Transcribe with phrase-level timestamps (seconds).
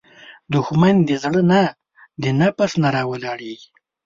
[0.53, 1.61] دښمن د زړه نه،
[2.21, 3.69] د نفس نه راولاړیږي